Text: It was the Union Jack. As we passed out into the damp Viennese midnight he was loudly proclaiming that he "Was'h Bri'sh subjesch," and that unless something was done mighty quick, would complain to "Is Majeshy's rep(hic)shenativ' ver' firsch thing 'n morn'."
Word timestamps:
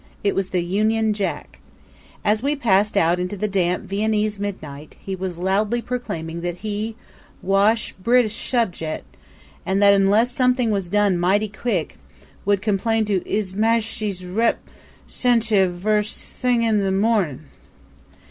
It 0.23 0.33
was 0.33 0.49
the 0.49 0.63
Union 0.63 1.13
Jack. 1.13 1.59
As 2.25 2.41
we 2.41 2.55
passed 2.55 2.97
out 2.97 3.19
into 3.19 3.37
the 3.37 3.47
damp 3.47 3.83
Viennese 3.85 4.39
midnight 4.39 4.95
he 4.99 5.15
was 5.15 5.37
loudly 5.37 5.79
proclaiming 5.79 6.41
that 6.41 6.57
he 6.65 6.95
"Was'h 7.43 7.93
Bri'sh 8.01 8.31
subjesch," 8.33 9.03
and 9.63 9.79
that 9.79 9.93
unless 9.93 10.31
something 10.31 10.71
was 10.71 10.89
done 10.89 11.19
mighty 11.19 11.49
quick, 11.49 11.97
would 12.45 12.63
complain 12.63 13.05
to 13.05 13.21
"Is 13.29 13.53
Majeshy's 13.53 14.23
rep(hic)shenativ' 14.23 15.69
ver' 15.73 16.01
firsch 16.01 16.35
thing 16.35 16.65
'n 16.65 16.97
morn'." 16.97 17.45